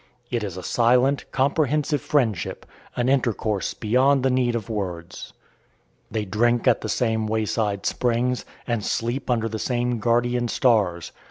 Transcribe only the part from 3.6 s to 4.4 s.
beyond the